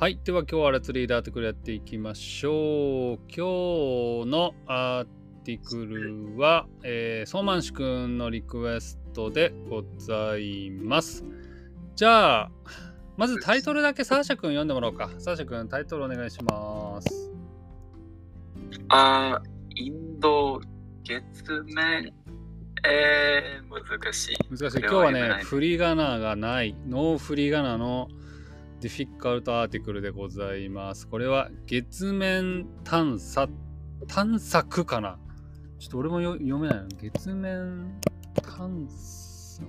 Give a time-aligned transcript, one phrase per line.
[0.00, 0.20] はい。
[0.22, 3.18] では今日はレッツリードアーティクルやっていきましょう。
[3.26, 5.04] 今日のアー
[5.42, 11.24] ティクルは、えー、ソーマンシ君のリクエストでございます。
[11.96, 12.50] じゃあ、
[13.16, 15.10] まずタイトルだけサーシャ君読んでもらおうか。
[15.18, 17.32] サーシャ君、タイトルお願いします。
[18.90, 20.60] あー、インド
[21.02, 22.14] 月面、
[22.86, 24.36] えー、難しい。
[24.48, 24.78] 難しい。
[24.78, 28.06] 今日はね、振り仮名がない、ノー振り仮名の
[28.80, 31.08] ディフィカルトアーティクルでございます。
[31.08, 33.48] これは月面探査、
[34.06, 35.18] 探索かな
[35.80, 36.88] ちょっと俺もよ読めないの。
[36.88, 38.00] 月面
[38.40, 39.62] 探査、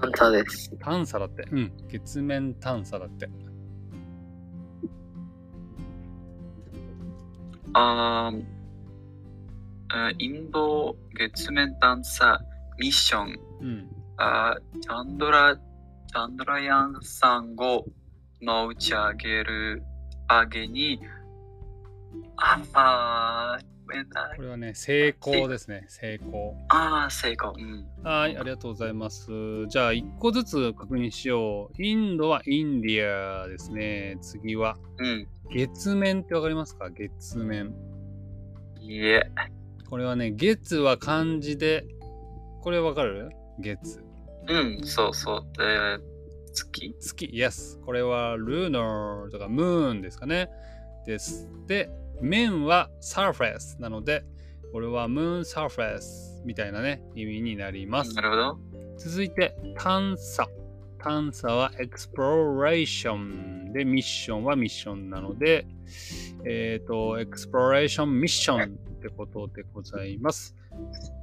[0.00, 0.74] あんたです。
[0.78, 1.46] 探査だって。
[1.50, 1.72] うん。
[1.88, 3.28] 月面探査だって。
[7.74, 8.44] あー、
[9.88, 12.40] あインド月面探査
[12.78, 13.90] ミッション、うん。
[14.16, 17.84] あーチャンドラ、チャンドラヤン3号
[18.42, 19.82] の打ち上げる
[20.28, 21.00] 上げに、
[22.36, 23.58] ああ
[24.34, 25.84] これはね、成功ですね。
[25.88, 26.56] 成功。
[26.68, 27.54] あー、成功。
[27.56, 27.86] うん。
[28.02, 29.30] はい、ありがとうございます。
[29.68, 31.82] じゃあ、一個ずつ確認しよう。
[31.82, 34.18] インドはインディアですね。
[34.20, 35.28] 次はうん。
[35.52, 36.90] 月面ってわかりますか？
[36.90, 37.72] 月面。
[38.80, 39.30] いえ。
[39.88, 41.84] これはね、月は漢字で、
[42.62, 43.30] これわかる？
[43.60, 44.00] 月。
[44.48, 45.42] うん、そうそう。
[45.56, 45.64] で、
[46.56, 46.94] 月？
[46.98, 47.80] 月、Yes。
[47.84, 50.50] これはルーナーとかムーンですかね。
[51.06, 51.48] です。
[51.66, 51.90] で、
[52.20, 54.24] 面は surface なので、
[54.72, 58.14] これはムーン surface みたいなね、意味になります。
[58.14, 58.58] なるほど。
[58.98, 60.46] 続いて探査
[60.98, 65.66] 探査は exploration でミッションはミッションなので
[66.44, 68.66] えっ、と exploration ミッションっ
[69.00, 70.56] てことでございます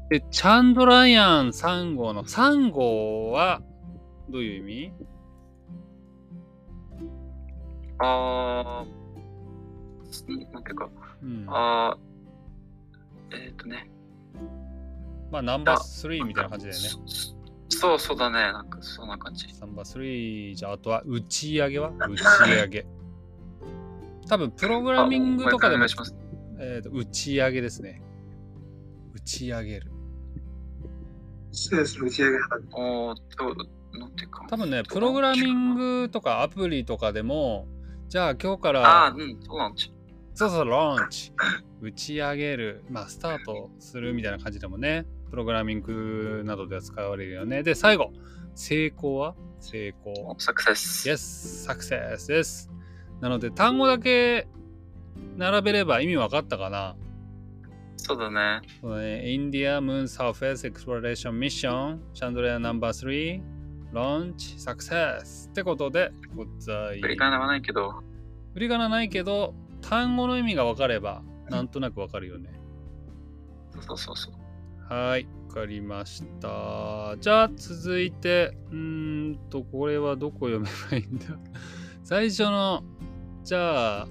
[0.10, 3.62] でチャンドラヤン3号の3号は
[4.30, 4.94] どういう意味？
[8.06, 10.90] あー、なんていうか、
[11.22, 13.90] うん、あー、えっ、とね。
[15.32, 17.34] まあナンバー3みたいな感じだよねそ
[17.70, 18.36] そうそうだね。
[18.36, 19.48] なんかそんな感じ。
[19.60, 21.92] ナンバー3じゃああとは打ち上げは？
[21.98, 22.86] 打ち上げ
[24.28, 25.86] 多分プログラミングとかでも。
[26.60, 28.02] えーと打ち上げですね。
[29.14, 29.92] 打ち上げる。
[31.52, 33.56] そうです、打ち上げなおーと、
[33.98, 34.46] なんていうか。
[34.50, 37.68] 多分ね、プログラミングとかアプリとかでも、
[38.14, 39.92] じゃあ今日かあら、あ、うん、そうなんです。
[40.36, 41.34] そうそう、ローンチ、
[41.82, 47.64] 打ち上げる、まあ、スタートするみたいな感じでもね、プログラミングなどでは使われるよね。
[47.64, 48.14] で、最後、
[48.54, 49.34] 成功は？
[49.60, 50.36] 成功。
[50.38, 51.10] サクセス。
[51.10, 52.70] Yes, success です。
[53.20, 54.48] なので、単語だけ
[55.36, 56.96] 並べれば意味わかったかな
[57.98, 58.62] そうだね。
[58.80, 63.53] そうだね、インディア・ムーン・サーフェス・エクスプロレーション・ミッション、シャンドレア・ナンバー3、
[63.94, 68.02] ローンチ・サクセスってことでござい振り返らないけど、
[68.54, 72.50] 振り仮名ないけど、単語の意味が分かれば、なんとなく分かるよね。
[73.82, 74.34] そうそうそう。
[74.94, 77.16] はい、分かりました。
[77.20, 81.26] じゃあ続いて、うーんと、これはどこ読めばいいんだ？
[82.04, 82.84] 最初の、
[83.44, 84.08] じゃあ、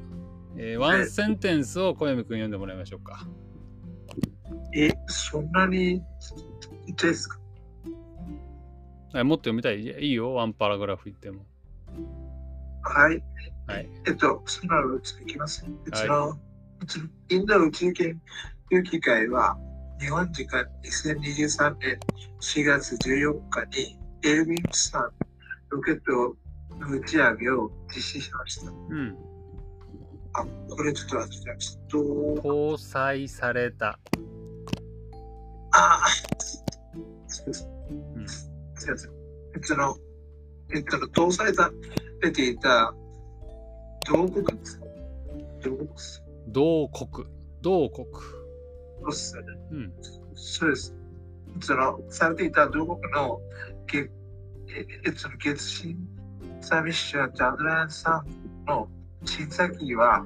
[0.57, 3.27] えーワンセンテンスを小読くん読んでもらいましょうか。
[4.77, 6.03] え、そんなに
[7.01, 7.41] ですか？
[9.15, 9.83] えもっと読みたい？
[9.83, 11.45] いいよ、ワンパラグラフ言っても。
[12.83, 13.23] はい。
[13.67, 13.89] はい。
[14.07, 15.65] えっと、そのうちいきます。
[15.85, 16.31] うちの、
[16.81, 18.21] うちのインド宇宙研
[18.71, 19.57] 究機会は、
[20.01, 22.01] 日本時間2023年
[22.41, 25.11] 4月14日にエルビンさん
[25.69, 26.37] ロケット
[26.77, 28.71] の打ち上げを実施しました。
[28.71, 29.17] うん。
[30.35, 33.99] あ、これちょっと忘れてまし搭載された。
[35.73, 36.01] あ、
[37.29, 37.69] そうです。
[38.91, 39.11] うんすいません。
[39.55, 39.97] えっとの、
[40.75, 41.71] えっとの、搭載さ
[42.21, 42.95] れていた
[44.09, 44.45] 同国。
[45.63, 45.89] 同国。
[46.49, 47.29] 同国。
[47.61, 48.07] 同国。
[49.03, 49.37] そうです
[49.71, 49.93] うん。
[50.35, 50.95] そうです。
[51.61, 53.41] その、されていた同国の
[53.87, 54.11] 月、
[54.75, 55.99] ええっと、月審
[56.61, 58.89] 査ミッション、ジャンドラヤンさんの
[59.25, 60.25] 審査機は、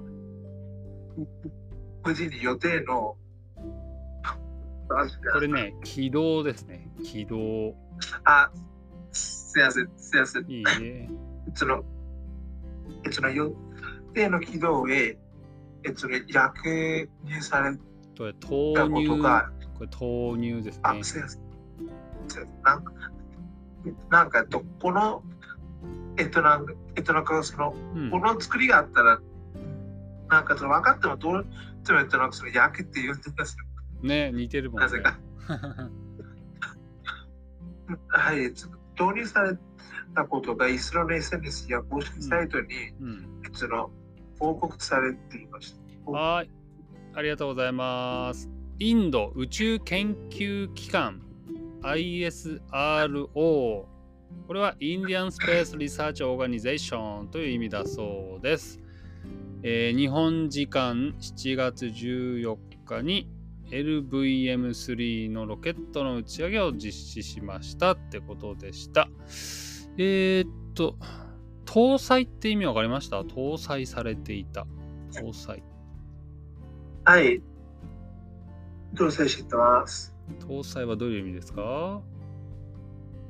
[2.05, 3.17] 無事に予定の、
[4.89, 6.89] これね、軌道ですね。
[7.03, 7.75] 軌道。
[8.25, 8.51] あ、
[9.13, 10.51] すいません、すいません。
[10.51, 11.11] いいね。
[11.55, 11.85] その、
[13.05, 13.53] えその予
[14.15, 15.19] 定の軌道へ、
[15.85, 17.77] えその役入され
[18.17, 19.23] これた投入。
[19.23, 21.05] が、これ投入ですあ、ね。
[21.05, 21.41] すいません。
[21.41, 21.45] すい
[21.89, 21.91] ま
[22.29, 22.93] せんなんか、
[24.11, 25.23] なんか、とこの、
[26.19, 29.21] えっと、なんか、えっと、なんか、その、うんこの作りがあったら、
[30.29, 33.65] なんか、その分かっても、どうえっと、なんか、その、役って言うんですよ。
[34.03, 35.01] ね、似てるもんねなぜ。
[35.01, 35.19] か。
[38.09, 39.57] はい、えっと導入され
[40.15, 42.67] たことがイスラム SNS や公式サイトに、
[43.01, 43.29] うん。
[43.53, 43.91] その
[44.39, 46.11] 報告されていました。
[46.11, 46.51] はい。
[47.15, 48.51] ありがとうございます。
[48.79, 51.23] インド宇宙研究機関
[51.83, 52.61] ISRO。
[54.47, 58.81] これはインディアンスペースリサーチオーガニゼーションという意味だそうです。
[59.63, 63.29] えー日本時間7月14日に
[63.71, 69.09] LVM3 のロケットの打ち上げを実施しましたってことでした。
[69.99, 70.97] えーっと、
[71.65, 73.21] 搭載って意味わかりました？
[73.23, 74.67] 搭載されていた。
[75.13, 75.63] 搭載。
[77.05, 77.43] はい。
[78.95, 80.15] 搭載してます。
[80.41, 82.01] 搭載はどういう意味ですか？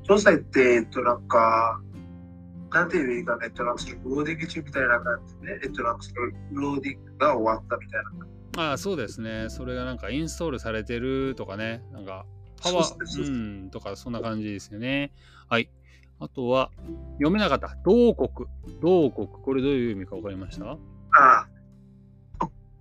[0.07, 1.81] 搭載って、えっと、なんか、
[2.71, 6.03] なんていう意味かね、えっと、なんかローディング中みたいな感じでね、えっと、なんか
[6.51, 8.27] ローディングが終わったみたいな。
[8.57, 9.49] ああ、そうですね。
[9.49, 11.83] それがなんかインストールされてるとかね。
[11.93, 12.25] なんか
[12.61, 13.29] パワー、う
[13.67, 15.13] ん、とかそんな感じですよね。
[15.47, 15.69] はい。
[16.19, 16.71] あとは、
[17.13, 17.77] 読めなかった。
[17.85, 18.49] 同国。
[18.81, 19.27] 同国。
[19.27, 20.65] これどういう意味か分かりました？
[20.65, 20.77] あ
[21.19, 21.47] あ。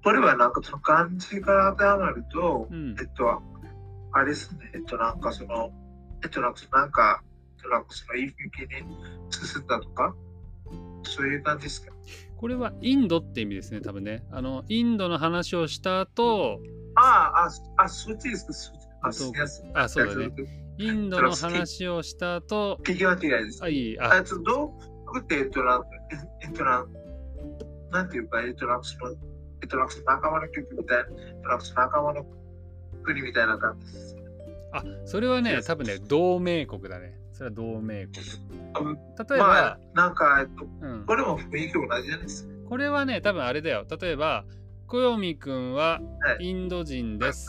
[0.03, 3.43] これはなんかその漢字が当てはまると、うんえっと、
[4.13, 5.71] あれですね、えっと、なんかその、
[6.25, 7.23] えっと、なんかなんか
[7.59, 7.69] そ
[8.13, 8.69] の、いい向きに
[9.31, 10.15] 進んだとか、
[11.03, 11.93] そういう感じですか？
[12.37, 14.25] これはインドって意味ですね、多分ね。
[14.31, 16.61] あの、インドの話をした後、
[16.97, 17.45] ああ、
[17.79, 18.53] あ、あ、そっちですか、
[19.13, 19.37] そっち。
[19.75, 20.31] あ、そうだね。
[20.79, 23.63] インドの話をした後、聞き間違いです。
[23.63, 24.01] あ、いい。
[24.01, 24.65] あ、あ、ちょっと、ど
[25.15, 25.89] うって、えっと、なんか、
[26.43, 29.13] えっと、なんていうか、えっと、なんかその、
[29.63, 32.27] えっと、なんかその仲間の曲みたいな、えっと、なんかその仲間の
[33.03, 34.17] 国みたいな感じです。
[34.73, 37.16] あそれはね、多分ね、同盟国だね。
[37.37, 38.89] それは同盟国。
[38.89, 42.55] うん例えば、まあ、なんか、えっと、うん、これも雰囲気同じじゃないですか。
[42.69, 43.85] これはね、多分あれだよ。
[44.01, 44.45] 例えば、
[44.87, 47.47] 小読くんははいインド人です。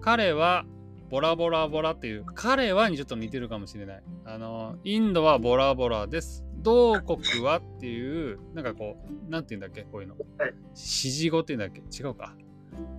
[0.00, 0.64] 彼は
[1.10, 4.02] ボラボラボラっていう、彼はにちょっと似てるかもしれない。
[4.24, 6.44] あの、インドはボラボラです。
[6.56, 8.96] 同国はっていう、なんかこ
[9.28, 10.14] う、なんて言うんだっけ、こういうの。
[10.38, 12.02] はい指示語って言うんだっけ？
[12.02, 12.34] 違うか。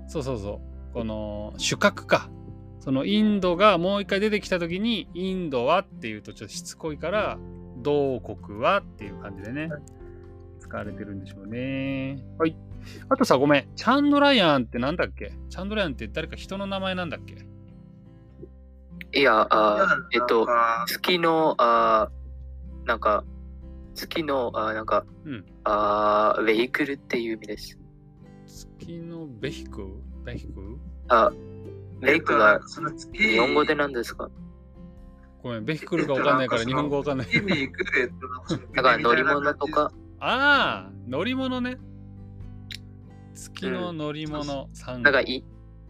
[0.08, 0.62] そうそうそ
[0.92, 0.94] う。
[0.94, 2.30] この、主格か。
[2.82, 7.38] そのインドがもう一回出てきた時に、インドはっていうとちょっとしつこいから、
[7.78, 9.70] 同国はっていう感じでね、
[10.60, 12.24] 使われてるんでしょうね。
[12.38, 12.56] はい。
[13.08, 13.68] あとさ、ごめん。
[13.76, 15.32] チャンドラヤンってなんだっけ？
[15.50, 17.46] チャンドラヤンって誰か人の名前なんだっけ？
[19.14, 20.48] いや、あえっと、
[20.88, 22.10] 月の、あ
[22.86, 23.24] なんか、
[23.94, 27.78] 月の、あなんか、うんあウェイクルっていう意味です。
[28.48, 29.86] 月のベヒク
[30.26, 30.80] ベヒク
[31.10, 31.32] あ、
[32.02, 34.30] ウェイクがその月日本語で何ですか？
[35.44, 37.28] ごめん、ベヒクルがわかんないから日本語わかんない。
[38.74, 41.78] だから乗り物とか、ああ、乗り物ね。
[43.34, 45.02] 月の乗り物さん。
[45.02, 45.44] なんかい、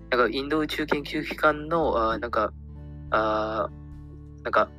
[0.09, 2.53] なんかインド宇宙研究機関の、あなんか、
[3.09, 3.69] あ
[4.43, 4.69] なんか、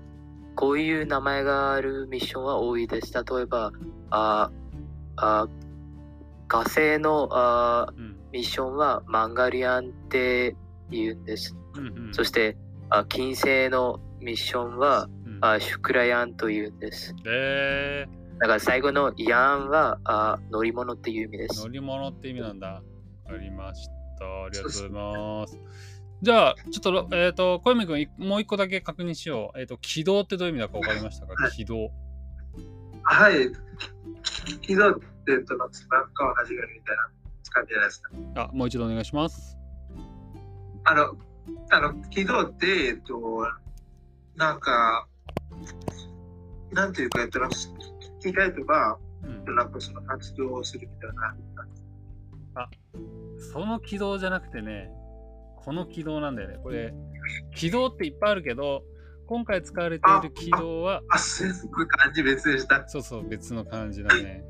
[0.55, 3.12] こういう名前があるミッションは多いです。
[3.12, 3.73] 例えば、
[4.08, 4.50] あ
[5.17, 5.49] あ
[6.49, 9.93] 火星のあうんミッションはマンガリアンっ
[10.92, 11.56] て言うんです。
[11.74, 12.56] うんうんそして、
[12.90, 17.14] あ金星のミッションはうんあシュクラヤンと言うんです。
[17.26, 18.06] え
[18.38, 21.68] だから最後のヤンはあ乗り物っていう意味でー、す乗。
[21.68, 22.68] り物って意味なんだ。
[22.68, 22.82] わ
[23.30, 24.24] かりました。
[24.24, 25.58] ありがとうございます。
[26.22, 29.58] じゃあ、ちょっと、えっ、と、小泉君、いもう一個だけ確認しよう。
[29.58, 31.90] えっ、と、軌道ってどういう意味だか分かりましたか、はい軌道。
[33.02, 33.50] はい。
[34.61, 35.75] 軌道って、えっと、なんか
[36.14, 37.11] 川始まるみたいな
[37.50, 38.11] 感じじゃないですか。
[38.37, 39.56] あ、もう一度お願いします。
[40.84, 41.16] あの、
[41.70, 43.46] あの、軌道って、えっと、
[44.36, 45.06] なんか、
[46.72, 47.40] なんていうか、えっと、
[48.20, 51.34] 機械とか、うん、なんかその活動をするみたいな。
[53.52, 54.90] その軌道じゃなくてね、
[55.56, 56.58] この軌道なんだよね。
[56.62, 56.94] これ、
[57.54, 58.84] 軌道っていっぱいあるけど、
[59.26, 62.86] 今回使われている軌道は、あ、すごい感じ別でした。
[62.88, 64.44] そうそう、別の感じだね。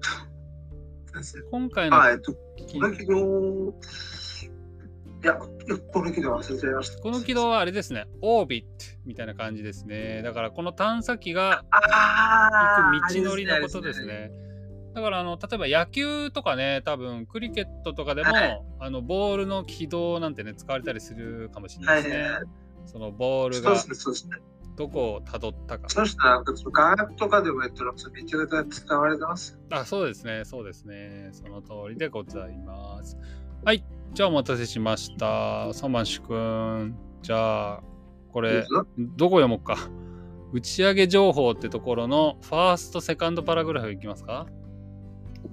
[1.50, 3.74] 今回のあ、えっと、軌この軌道、
[5.22, 7.02] いや、この軌道忘れちゃいました。
[7.02, 8.68] この軌道はあれですね、オービット
[9.04, 10.22] みたいな感じですね。
[10.22, 14.04] だからこの探査機があ行く道のりのことです。
[14.06, 14.30] ね。
[14.94, 22.22] だからあの例えば野球とかね、多分クリケットとかでも、はいあのボールの軌道なんてね、使われたりするかもしれなはいいですね。
[22.22, 22.42] はいはい。
[22.86, 23.74] そのボールが。
[24.76, 25.90] どこをたどったか。
[25.90, 29.58] そしたら、科学とかでも、えっと、なんかめちゃくちゃ使われてます。
[29.70, 31.28] あ、そうですね、そうですね。
[31.32, 33.18] その通りでございます。
[33.62, 35.72] はい、じゃあお待たせしました。
[35.74, 36.96] サマンシュ君。
[37.20, 37.82] じゃあ、
[38.32, 38.64] これ
[38.98, 39.76] どこ読もうか。
[40.52, 44.46] 打ち上げ情報ってところのファースト、セカンドパラグラフいきますか？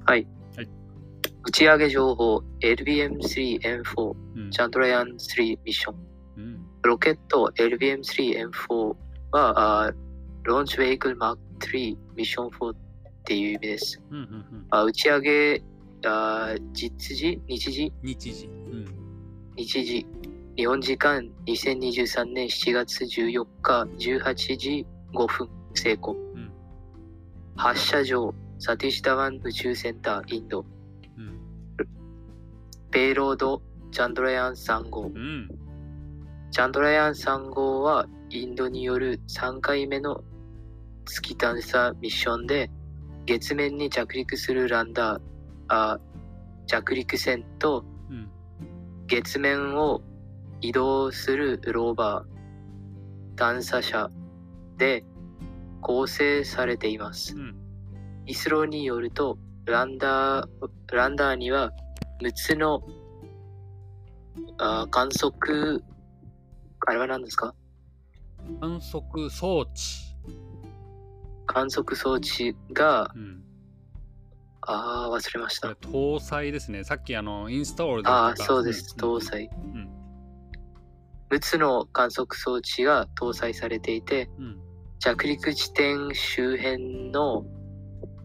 [0.05, 4.51] 打ち上げ情報 LBM3M4 うん。
[4.51, 5.95] チャンドラヤン3ミッション。
[6.37, 6.65] うん。
[6.83, 8.95] ロケット LBM3M4
[9.31, 9.91] はあ
[10.43, 12.75] ローンチベイクルマーク3ミッション4っ
[13.25, 14.01] ていう意味です。
[14.09, 14.65] うんうんうん。
[14.69, 15.61] あ打ち上げ、
[16.06, 18.46] あ実時、日時、日時。
[18.46, 18.86] うん。
[19.56, 20.06] 日時、
[20.56, 26.13] 日本時間2023年7月14日18時5分成功。
[26.13, 26.51] ん
[27.56, 30.66] 発射場、サティシタワン宇宙センター、インド。
[31.18, 31.39] うん。
[32.92, 33.62] ペイロード、
[33.92, 35.04] チャンドラヤン3号。
[35.04, 35.50] うん。
[36.51, 40.24] チャンドラヤン3号はインドによる3回目の
[41.06, 42.70] 月探査ミッションで
[43.25, 45.22] 月面に着陸するランダー
[45.67, 46.00] あ
[46.65, 48.29] 着陸船とうん。
[49.07, 50.01] 月面を
[50.62, 54.09] 移動するローバー探査車
[54.77, 55.05] で
[55.81, 57.36] 構成されています。
[57.36, 57.55] うん。
[58.25, 60.47] イスローによるとランダー
[60.91, 61.71] ランダーには
[62.21, 62.81] 6つの
[64.57, 65.83] あ観測
[66.86, 67.53] あれは何ですか？
[68.59, 69.71] 観測装置。
[71.45, 73.43] 観測装置が、うん。
[74.69, 75.89] ああ、忘れましたこれ。
[75.89, 76.83] 搭載ですね。
[76.83, 79.50] さっきあの、インストールでああ、そうです、ん搭載。
[79.53, 79.89] うん。
[81.31, 84.59] 6つの観測装置が搭載されていて、うん。
[85.00, 87.45] 着陸地点周辺の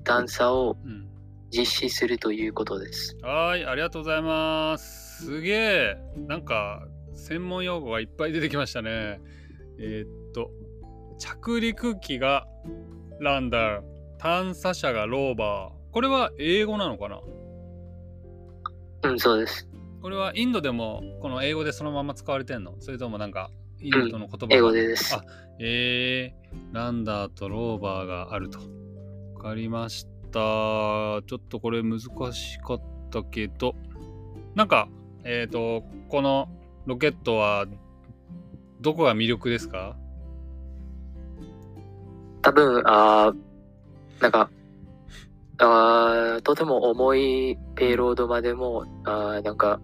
[0.04, 1.08] 探査をうん。
[1.54, 3.14] 実施するということです。
[3.20, 5.26] はーい、ありがとうございます。
[5.26, 5.96] すげえ。
[6.26, 9.20] なんか、専門用語がいっぱい出てきましたね。
[9.78, 10.50] えーっと、
[11.18, 12.46] 着陸機が
[13.20, 13.82] ランダー、
[14.18, 15.81] 探査車がローバー。
[15.92, 17.20] これは英語なのかな？
[19.10, 19.68] うん、そうです。
[20.00, 22.74] これはインドでもこの英語でそのまま使われてんの？
[22.80, 24.56] それともなんかインドの言葉が？
[24.56, 25.14] 英語でです。
[25.14, 25.24] あ
[25.60, 28.58] えー、ランダーとローバーがあると。
[29.34, 30.10] わかりました。
[30.32, 33.74] ちょっとこれ難しかったけど、
[34.54, 34.88] なんか、
[35.24, 36.48] えっ、と、この
[36.86, 37.66] ロケットは
[38.80, 39.96] どこが魅力ですか？
[42.40, 44.50] 多分、あーなんか、
[45.58, 49.80] あーとても重いペイロードまでも、あーなんか、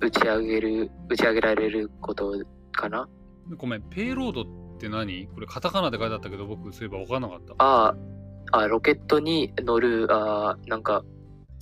[0.00, 2.34] 打ち上げる、打ち上げられること
[2.72, 3.08] かな？
[3.56, 4.44] ごめん、ペイロードっ
[4.78, 5.28] て何？
[5.28, 7.54] これカタカナで書いてあったけど、僕そういえば分からなかった。
[7.58, 7.96] あー
[8.50, 11.04] あ、ロケットに乗る、あーなんか、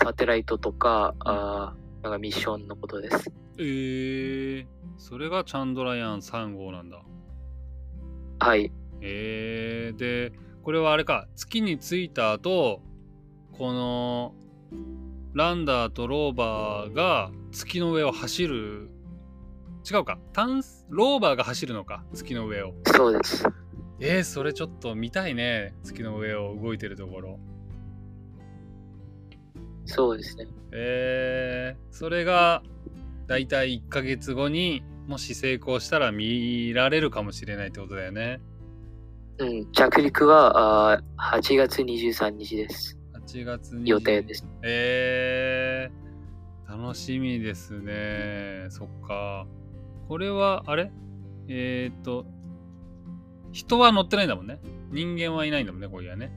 [0.03, 3.31] サテライトとか、あーなんかミッションのことです。
[3.59, 7.03] えー、それがチャンドラヤン3号なんだ。
[8.39, 8.73] はい。
[9.03, 12.81] えー、で、これはあれか、月に着いた後、
[13.61, 14.35] この
[15.35, 18.89] ランダーとローバーが月の上を走る。
[19.85, 22.73] 違うか、探ローバーが走るのか、月の上を。
[22.87, 23.45] そうです。
[24.01, 27.39] えー、それちょっと見たいね、月の上を動いてるところ。
[29.85, 30.47] そうですね。
[30.73, 32.63] えー、それが
[33.27, 38.41] だいたい1ヶ月後にもし成功したら見られるかもしれないってことだよね。
[39.37, 43.00] うん、着陸はあー8月23日です。
[43.31, 44.45] 8月に予定です。
[44.63, 48.67] えー、楽しみですね。
[48.71, 49.47] そっか。
[50.09, 50.91] これは、あれ？
[51.49, 52.27] えっ、と、
[53.53, 54.61] 人は乗ってないんだもんね。
[54.91, 56.33] 人間はいないんだもんね、これはね。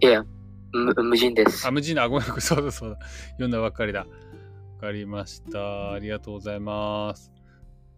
[0.00, 0.24] いや、
[0.72, 1.70] 無無人ですあ、。
[1.70, 2.02] 無人だ。
[2.02, 2.98] あ、ごめん、 そうだそうだ。
[3.32, 4.00] 読んだばっかりだ。
[4.00, 4.06] わ
[4.80, 5.92] かりました。
[5.92, 7.32] ありがとうございます。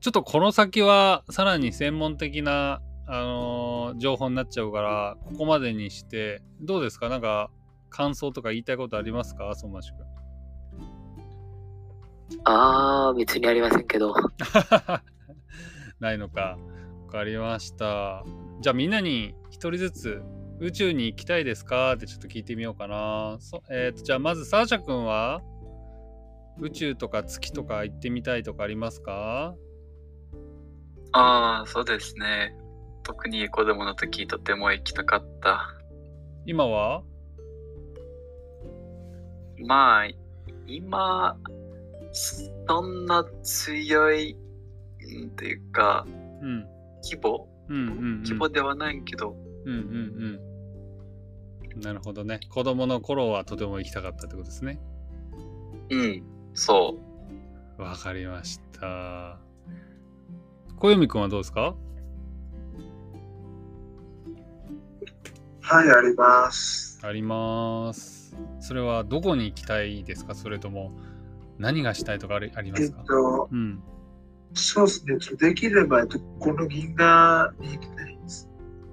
[0.01, 7.09] ちょっとこの先はさらに専門的な、あのー情報になっちゃうから、ここまでにして、どうですか？
[7.09, 7.51] なんか、
[7.95, 9.55] 感想とか言いたいことありますか？
[9.55, 10.05] 相馬市君。
[12.43, 14.13] ああ、別にありませんけど。
[16.01, 16.59] ないのか。
[17.07, 18.25] わかりました。
[18.61, 20.23] じゃあみんなに一人ずつ
[20.59, 21.95] 宇宙に行きたいですか？
[21.95, 23.37] ってちょっと聞いてみようかな。
[23.39, 25.41] そえーとじゃあまずサーシャ君は？
[26.59, 29.55] 宇宙とか月とか行ってみたいとかありますか？
[31.13, 32.57] ああ、そうですね。
[33.05, 35.69] 特に子供の時とても行きたかった。
[36.45, 37.03] 今は？
[39.59, 40.07] まあ、
[40.67, 41.37] 今、
[42.13, 46.11] そんな強い、んっていうか、う
[46.47, 46.67] ん。
[47.03, 47.49] 規模？
[47.69, 48.23] うんうん、うん。
[48.23, 49.79] 規模ではないけど、うんうん
[51.75, 51.81] うん。
[51.81, 52.41] なるほどね。
[52.51, 54.81] 子供の頃はとても行きたかったってことですね。
[55.91, 56.23] うん、
[56.55, 56.99] そ
[57.79, 57.83] う。
[57.83, 59.39] わかりました。
[60.77, 61.75] 小読君はどうですか？
[65.61, 67.01] はい、あります。
[67.03, 68.14] あります。
[68.61, 70.35] それはどこに行きたいですか？
[70.35, 70.93] それとも
[71.59, 73.83] 何がしたいとかありありまえっすか、と、うん。
[74.55, 75.19] そうですね。
[75.39, 78.49] できれば、えっとこの銀河に行きたいです。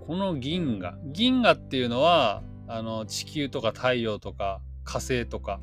[0.05, 0.97] この銀河？
[1.05, 5.59] 銀河っていうのは、あの、地球とか太陽とか火星とか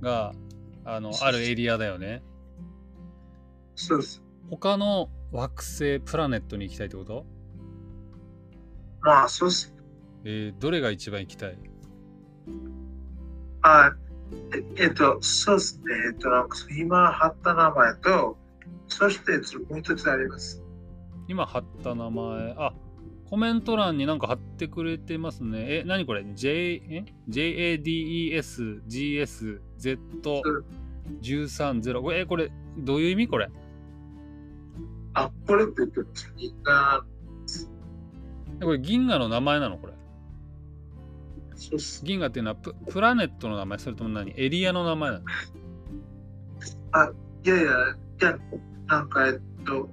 [0.00, 0.34] が、
[0.84, 2.22] あの、あるエリアだよね。
[3.74, 4.22] そうです。
[4.50, 7.24] 他の惑星、プラネットに行きたいってこと？
[9.00, 9.74] まあ、そうっす。
[10.24, 11.56] えーどれが一番行きたい？
[13.62, 13.92] あ、
[14.78, 15.84] ええっと、そうっすね。
[16.12, 18.36] えっと、なんか今貼った名前と、
[18.88, 19.32] そして
[19.70, 20.62] もう一つあります。
[21.28, 22.72] 今貼った名前、あ、
[23.28, 25.78] コメント欄になんか貼ってくれてますね。
[25.80, 32.02] え、何これ ?J、え ?JADES、GS、Z130。
[32.02, 33.48] これ、え、これ、どういう意味これ？
[35.14, 36.32] あ、これって言ってます。
[36.36, 37.04] みんな、
[38.60, 39.92] えこれ銀河の名前なのこれ？
[42.02, 44.32] 銀河っていうのはププラネットの名前それとも何？
[44.36, 45.24] エリアの名前なの？
[47.44, 47.66] いやいや、い
[48.24, 48.38] や、
[48.86, 49.88] なんか、えっと、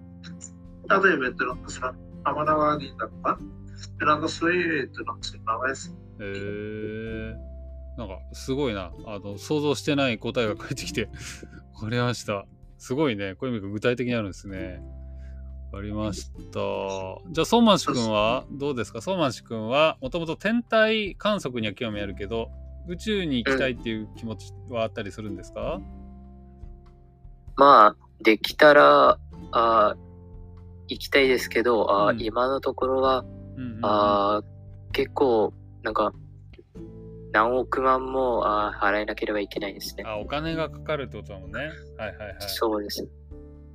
[0.89, 1.93] 例えば、えっと、なんかその、
[2.25, 3.37] 天の川にとか、
[3.99, 4.27] なんか？
[4.27, 5.95] そういう、えっと、なんかそういう名前です。
[6.19, 7.35] へえ
[7.97, 8.91] なんかすごいな。
[9.05, 11.09] あの、想像してない答えが返ってきて、
[11.73, 12.45] わかりました。
[12.77, 13.35] すごいね。
[13.35, 14.81] こういう意味が具体的にあるんですね。
[15.71, 16.33] わかりました。
[17.31, 19.01] じゃあ、ソーマンシ君はどうですか？
[19.01, 22.49] ソーマンシ君はもともと天体観測には興味あるけど、
[22.87, 25.81] 宇宙に行きたいっていう気持ちはあったりするんですか、
[27.57, 29.19] まあ、できたら、
[29.51, 29.97] あー
[30.87, 33.25] 行きたいですけど、あーうん今のところは、
[33.57, 36.13] うんうんうんあー結構、なんか、
[37.33, 40.05] 何億万もあー払えなければいけないですね。
[40.07, 41.59] あ、お金がかかるってことだもんね。
[41.59, 42.35] はいはいはい。
[42.39, 43.05] そうです。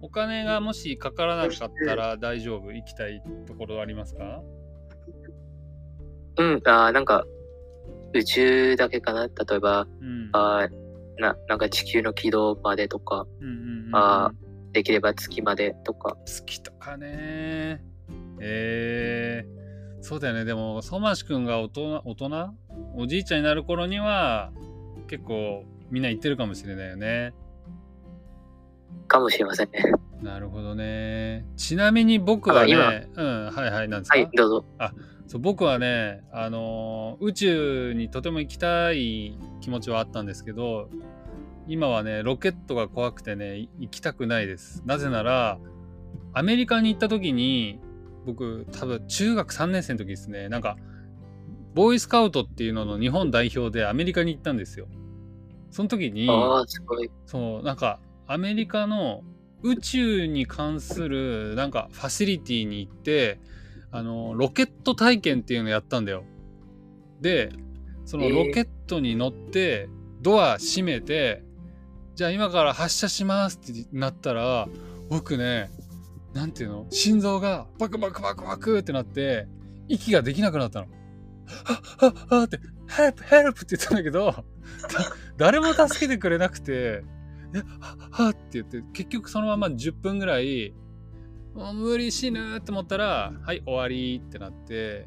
[0.03, 2.73] お金がもしかからなかったら大丈夫？
[2.73, 4.43] 行きたいところありますか？
[6.39, 7.25] うん、あーなんか、
[8.13, 9.27] 宇宙だけかな？
[9.29, 10.29] 例えば、うん。
[10.33, 14.33] あーななんか地球の軌道までとか、うんうんうんうんあ
[14.73, 16.17] できれば月までとか。
[16.25, 17.85] 月とかね。
[18.41, 20.47] えー、そうだよね。
[20.47, 22.55] でも、相馬市くんが大人、大人？
[22.97, 24.51] おじいちゃんになる頃には、
[25.09, 27.35] 結構みんな行ってるかもしれないよね。
[29.09, 29.93] かもしれませんね。
[30.23, 31.45] なるほどね。
[31.57, 34.65] ちなみに僕はね、うん、はいはい、なんですか、はい、どうぞ。
[35.27, 40.91] そう僕はね、あのー宇宙にとても行きたい気持ちはあったんですけど、
[41.69, 44.83] 今はね、ロケットが怖くてね、い行きたくないです。
[44.85, 45.59] なぜなら、
[46.35, 47.81] アメリカに行った時に、
[48.27, 50.77] 僕、多分中学3年生の時ですね、なんか、
[51.75, 54.87] ボーイスカウトっていうのの日本代表でアメリカに行ったんですよ。
[55.71, 57.11] その時に、ああ、すごい。
[57.25, 58.01] そう、なんか、
[58.33, 59.25] アメリカの
[59.63, 63.39] 宇宙に関する、なんか、ファシリティに行って、
[63.91, 66.25] あの、ロケット体験っていうのやったんだよ。
[67.21, 67.53] で、
[68.07, 69.91] そのえーロケットに乗って、
[70.23, 71.45] ドア閉めて、
[72.15, 74.67] じゃあ今から発射しますってなったら、
[75.11, 75.71] 僕ね、
[76.33, 79.47] なんていうの心臓がバクバクバクバクってなって、
[79.89, 80.87] 息ができなくなったの。
[81.65, 84.45] はっはっはって、ヘルプヘルプって言ったんだけど、だ
[85.37, 87.05] 誰も助けてくれなくて、
[87.55, 90.75] え、ははって言って、結局そのまま10分ぐらい、
[91.55, 95.07] もう無理死ぬって思ったら、はい、終わりってなって、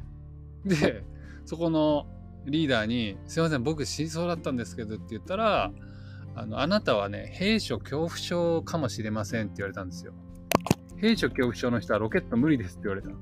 [0.64, 1.04] で、
[1.44, 2.06] そこの
[2.44, 5.72] リーダーに、すいません、僕死にそうだったんですけどって言ったら、
[6.34, 10.12] あの、あなたはね、兵所恐怖症かもしれませんって言われたんですよ。
[10.98, 13.08] 兵所恐怖症の人はロケット無理ですって言われた。
[13.08, 13.16] わ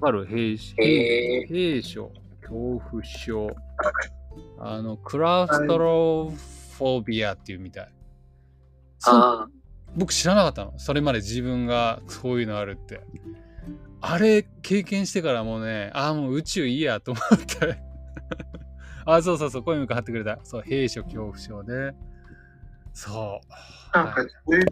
[0.00, 0.26] かる？
[0.26, 0.56] 兵
[1.46, 3.48] 兵所恐怖症。
[4.58, 6.32] あの、クラウストロ
[6.78, 7.92] フォビアっていうみたい。
[9.00, 9.48] そうあ
[9.96, 10.78] 僕知らなかったの。
[10.78, 13.00] それまで自分がそういうのあるって。
[14.00, 17.78] あれ経験してからもうね、ああ、もう宇宙いいやと思って。
[19.04, 20.38] あ、そうそうそう、声向かってくれた。
[20.44, 21.92] そう、兵所恐怖症で。
[22.92, 23.40] そ
[23.92, 23.96] う。
[23.96, 24.66] なんかはい、こういう、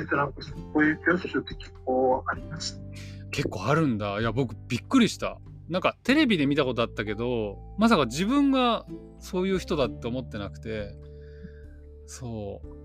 [0.00, 0.40] えっと、なんか、
[0.72, 2.80] こういう教師って結構あります？
[3.30, 4.18] 結構あるんだ。
[4.20, 5.38] いや、僕びっくりした。
[5.68, 8.86] なんかテレビで見たことあったけど、まさか自分が
[9.18, 10.94] そういう人だって思ってなくて、
[12.06, 12.83] そう。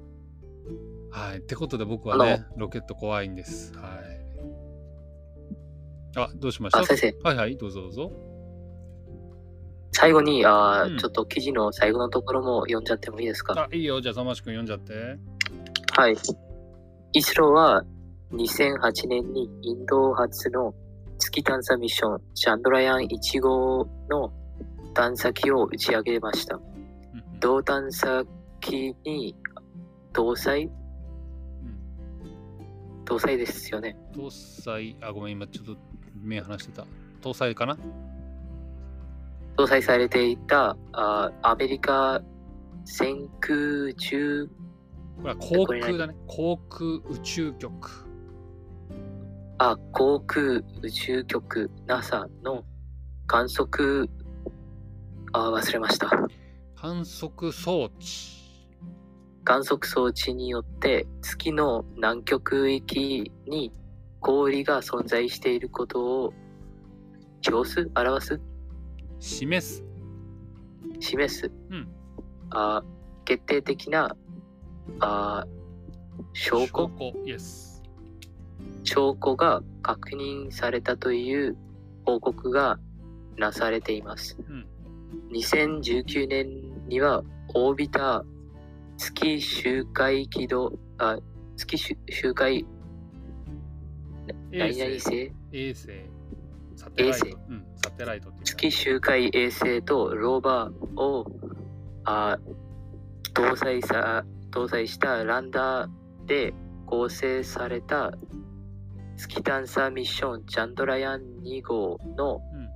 [1.11, 1.37] はい。
[1.37, 3.73] ってことで僕はね、ロケット怖いんです。
[3.75, 4.19] はい。
[6.15, 6.79] あ、どうしました？
[6.79, 8.11] あ、先生、はいはい、どうぞどうぞ。
[9.91, 13.53] 最後に、あーうんちょっと記事の最後のところも読んじゃってもいいですか？
[13.53, 14.01] あ、いいよ。
[14.01, 15.17] じゃあ、さましくん読んじゃって。
[15.93, 16.15] はい。
[17.13, 17.83] イスローは
[18.33, 20.75] 2008年にインド初の
[21.17, 24.31] 月探査ミッション、チャンドラヤン1号の
[24.93, 26.59] 探査機を打ち上げました。
[27.39, 28.23] 同探査
[28.61, 29.35] 機に
[30.19, 30.73] 搭載うん
[33.05, 33.95] 搭載ですよね。
[34.13, 34.29] 搭
[34.61, 35.77] 載、あ、ごめん、今ちょっと
[36.21, 36.85] 目離してた。
[37.21, 37.77] 搭載かな？
[39.55, 42.21] 搭載されていたあアメリカ
[42.83, 44.49] 先空中？
[45.21, 46.15] これは航空だね。
[46.27, 47.89] 航空宇宙局。
[49.57, 52.65] あ航空宇宙局 NASA の
[53.25, 54.09] 観測？
[55.31, 56.09] あ忘れました。
[56.75, 58.38] 観測装置。
[59.49, 63.73] 観測装置によって月の南極域に
[64.19, 66.33] 氷が存在していることを
[67.51, 68.39] 表す表す？
[69.19, 69.83] 示す。
[70.99, 71.87] 示す、うん
[72.51, 72.83] あ
[73.25, 74.15] 決定的な
[74.99, 75.47] あ
[76.33, 76.67] 証拠？
[76.67, 77.13] 証拠。
[77.25, 77.81] Yes。
[78.83, 81.57] 証拠が確認されたという
[82.05, 82.77] 報告が
[83.35, 84.37] なされています。
[84.47, 84.67] うん
[85.31, 87.23] 2019年には
[87.55, 88.38] オービター
[88.99, 91.17] 月周回軌道あ
[91.55, 92.65] 月周周回
[94.51, 94.99] 衛何々星？
[94.99, 95.87] 星衛星。
[96.75, 97.31] サテライト衛。
[97.31, 101.25] うん、サテライトっていう月周回衛星とローバーを
[102.03, 102.37] あ
[103.33, 105.89] 搭載さ搭載したランダー
[106.25, 106.53] で
[106.85, 108.11] 構成された
[109.15, 112.69] 月探査ミッションチャンドラヤン2号のうん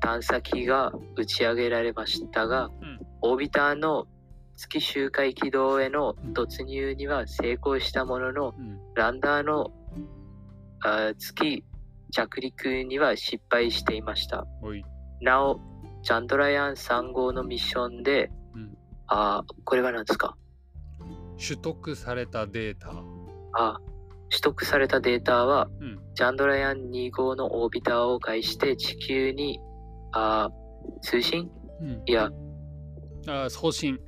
[0.00, 4.06] 探査機が打ち上げられましたが、うんオービターの
[4.56, 8.78] 月周回軌道への突入には成功したものの、うん。
[8.94, 9.72] ランダーの
[10.82, 11.64] あ月
[12.12, 14.46] 着陸には失敗していました。
[15.20, 15.60] なお、
[16.02, 20.36] チャンドラヤン3号のミッションで、うんあーこれは何ですか？
[21.36, 22.92] 取得されたデータ。
[23.52, 23.78] あ
[24.30, 26.00] 取得されたデータは、うん。
[26.14, 29.58] チャンドラヤン2号のオービターを介して地球に
[30.12, 30.50] あ
[31.02, 31.50] 通信？
[31.80, 32.02] うん。
[32.06, 32.30] いや
[33.26, 33.98] あ、送信。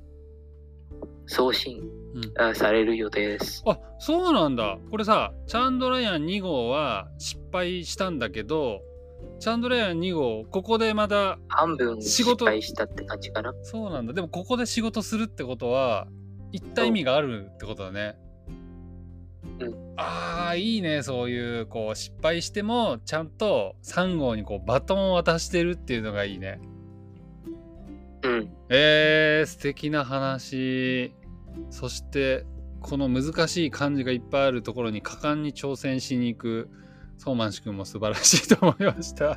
[1.27, 1.83] 送信、
[2.15, 2.43] うん。
[2.43, 3.63] あされる予定です。
[3.67, 4.79] あそうなんだ。
[4.91, 8.81] これさチャンドラヤン2号は失敗したんだけど
[9.39, 13.53] チャンドラヤン2号ここでまた半分仕事失敗したって感じかな。
[13.63, 14.13] そうなんだ。
[14.13, 16.07] でもここで仕事するってことは
[16.53, 18.17] 一体意味があるってことだね。
[19.59, 19.75] うん。
[19.97, 21.03] あーいいね。
[21.03, 26.61] そういうこう失敗してもちゃんと3号にこうバトンを渡してるっていうのがいいね
[28.27, 28.51] うん。
[28.69, 31.15] えー、素敵な話
[31.71, 32.45] そして
[32.81, 36.69] この難しい漢字がいっぱいあるところに果敢に挑戦しに行く
[37.19, 39.29] ソーマン氏くんも素晴らしいと思いました。
[39.31, 39.37] は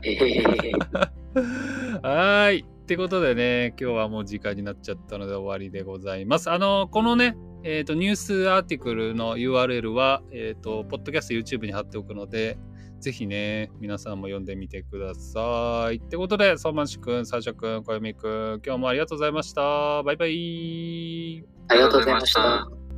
[2.01, 2.65] ーい。
[2.65, 6.49] ってことでね、今日はもう時間になっちゃったので終わりでございます。
[6.49, 12.57] あの、このね、えっ、と、ニュースアーティクルの URL は、えっ、と、ポッドキャスト YouTube に貼っておくので、
[12.99, 15.97] ぜひね、皆さんも読んでみてください。
[15.97, 20.03] ってことで、相馬市くん、サーシャくん、小読くん、今日もありがとうございました。
[20.03, 21.45] バイバイ。
[21.69, 22.88] ありがとうございました。